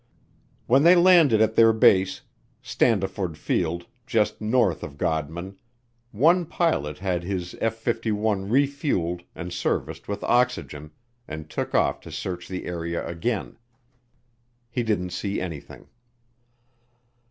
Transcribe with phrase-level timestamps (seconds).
[0.65, 2.21] When they landed at their base,
[2.63, 5.59] Standiford Field, just north of Godman,
[6.11, 10.89] one pilot had his F 51 refueled and serviced with oxygen,
[11.27, 13.59] and took off to search the area again.
[14.71, 15.87] He didn't see anything.